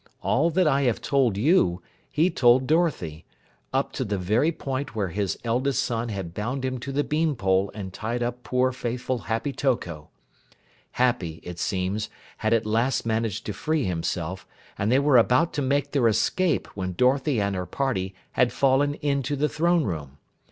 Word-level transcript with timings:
All 0.23 0.49
that 0.49 0.67
I 0.67 0.81
have 0.81 0.99
told 0.99 1.37
you, 1.37 1.83
he 2.09 2.31
told 2.31 2.65
Dorothy, 2.65 3.23
up 3.71 3.91
to 3.91 4.03
the 4.03 4.17
very 4.17 4.51
point 4.51 4.95
where 4.95 5.09
his 5.09 5.37
eldest 5.43 5.83
son 5.83 6.09
had 6.09 6.33
bound 6.33 6.65
him 6.65 6.79
to 6.79 6.91
the 6.91 7.03
bean 7.03 7.35
pole 7.35 7.69
and 7.75 7.93
tied 7.93 8.23
up 8.23 8.41
poor, 8.41 8.71
faithful 8.71 9.19
Happy 9.19 9.53
Toko. 9.53 10.09
Happy, 10.93 11.39
it 11.43 11.59
seems, 11.59 12.09
had 12.37 12.51
at 12.51 12.65
last 12.65 13.05
managed 13.05 13.45
to 13.45 13.53
free 13.53 13.83
himself, 13.83 14.47
and 14.75 14.91
they 14.91 14.97
were 14.97 15.17
about 15.17 15.53
to 15.53 15.61
make 15.61 15.91
their 15.91 16.07
escape 16.07 16.65
when 16.75 16.93
Dorothy 16.93 17.39
and 17.39 17.53
her 17.55 17.67
party 17.67 18.15
had 18.31 18.51
fallen 18.51 18.95
into 19.03 19.35
the 19.35 19.47
throne 19.47 19.83
room. 19.83 20.17